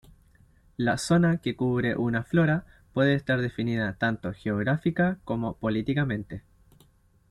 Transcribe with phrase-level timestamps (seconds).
[0.77, 6.41] La zona que cubre una flora puede estar definida tanto geográfica como políticamente.